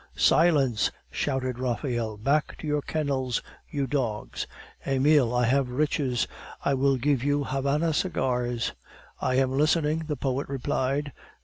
"Silence!" 0.15 0.89
shouted 1.11 1.59
Raphael. 1.59 2.17
"Back 2.17 2.57
to 2.57 2.65
your 2.65 2.81
kennels, 2.81 3.43
you 3.69 3.85
dogs! 3.85 4.47
Emile, 4.87 5.31
I 5.31 5.45
have 5.45 5.69
riches, 5.69 6.27
I 6.65 6.73
will 6.73 6.97
give 6.97 7.23
you 7.23 7.43
Havana 7.43 7.93
cigars!" 7.93 8.73
"I 9.21 9.35
am 9.35 9.51
listening," 9.51 10.05
the 10.07 10.17
poet 10.17 10.49
replied. 10.49 11.13